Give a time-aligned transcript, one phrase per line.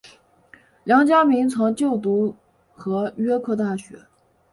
[0.83, 2.35] 梁嘉铭曾就读
[2.73, 3.99] 和约克大学。